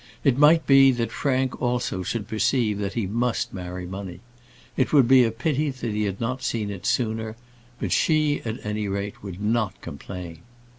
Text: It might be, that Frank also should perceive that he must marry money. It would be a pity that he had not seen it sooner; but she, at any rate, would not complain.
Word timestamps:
It 0.23 0.35
might 0.35 0.65
be, 0.65 0.89
that 0.93 1.11
Frank 1.11 1.61
also 1.61 2.01
should 2.01 2.27
perceive 2.27 2.79
that 2.79 2.93
he 2.95 3.05
must 3.05 3.53
marry 3.53 3.85
money. 3.85 4.19
It 4.75 4.91
would 4.91 5.07
be 5.07 5.23
a 5.23 5.29
pity 5.29 5.69
that 5.69 5.91
he 5.91 6.05
had 6.05 6.19
not 6.19 6.41
seen 6.41 6.71
it 6.71 6.87
sooner; 6.87 7.35
but 7.79 7.91
she, 7.91 8.41
at 8.43 8.65
any 8.65 8.87
rate, 8.87 9.21
would 9.21 9.39
not 9.39 9.79
complain. 9.81 10.39